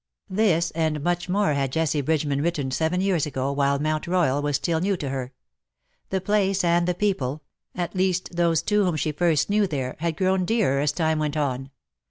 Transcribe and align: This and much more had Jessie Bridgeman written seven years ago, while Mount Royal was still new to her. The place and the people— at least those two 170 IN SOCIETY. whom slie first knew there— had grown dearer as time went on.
This 0.31 0.71
and 0.71 1.03
much 1.03 1.29
more 1.29 1.53
had 1.53 1.71
Jessie 1.71 2.01
Bridgeman 2.01 2.41
written 2.41 2.71
seven 2.71 3.01
years 3.01 3.27
ago, 3.27 3.51
while 3.51 3.77
Mount 3.77 4.07
Royal 4.07 4.41
was 4.41 4.55
still 4.55 4.79
new 4.79 4.97
to 4.97 5.09
her. 5.09 5.31
The 6.09 6.19
place 6.19 6.63
and 6.63 6.87
the 6.87 6.95
people— 6.95 7.43
at 7.75 7.93
least 7.93 8.35
those 8.35 8.63
two 8.63 8.79
170 8.79 8.79
IN 8.81 8.87
SOCIETY. 8.87 8.87
whom 8.87 8.97
slie 8.97 9.17
first 9.19 9.49
knew 9.51 9.67
there— 9.77 9.95
had 10.03 10.17
grown 10.17 10.43
dearer 10.43 10.79
as 10.81 10.91
time 10.91 11.19
went 11.19 11.37
on. 11.37 11.69